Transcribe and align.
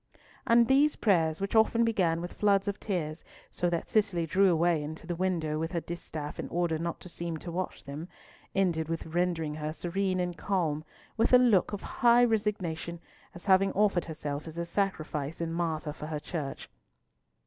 And 0.47 0.67
these 0.67 0.95
prayers, 0.95 1.39
which 1.39 1.53
often 1.55 1.83
began 1.85 2.21
with 2.21 2.33
floods 2.33 2.67
of 2.67 2.79
tears, 2.79 3.23
so 3.51 3.69
that 3.69 3.87
Cicely 3.87 4.25
drew 4.25 4.51
away 4.51 4.81
into 4.81 5.05
the 5.05 5.15
window 5.15 5.59
with 5.59 5.71
her 5.73 5.79
distaff 5.79 6.39
in 6.39 6.49
order 6.49 6.79
not 6.79 6.99
to 7.01 7.07
seem 7.07 7.37
to 7.37 7.51
watch 7.51 7.83
them, 7.83 8.07
ended 8.55 8.89
with 8.89 9.05
rendering 9.05 9.53
her 9.53 9.71
serene 9.71 10.19
and 10.19 10.35
calm, 10.35 10.83
with 11.17 11.33
a 11.33 11.37
look 11.37 11.71
of 11.71 11.83
high 11.83 12.23
resignation, 12.25 12.99
as 13.35 13.45
having 13.45 13.71
offered 13.73 14.05
herself 14.05 14.47
as 14.47 14.57
a 14.57 14.65
sacrifice 14.65 15.39
and 15.39 15.53
martyr 15.53 15.93
for 15.93 16.07
her 16.07 16.19
Church. 16.19 16.67